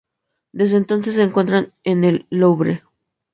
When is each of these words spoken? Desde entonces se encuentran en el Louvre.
Desde 0.51 0.77
entonces 0.77 1.13
se 1.13 1.21
encuentran 1.21 1.73
en 1.83 2.03
el 2.03 2.25
Louvre. 2.31 2.81